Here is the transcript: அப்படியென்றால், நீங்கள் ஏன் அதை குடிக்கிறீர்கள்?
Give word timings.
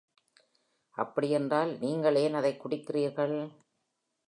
அப்படியென்றால், 0.97 1.71
நீங்கள் 1.79 2.15
ஏன் 2.15 2.33
அதை 2.33 2.53
குடிக்கிறீர்கள்? 2.57 3.37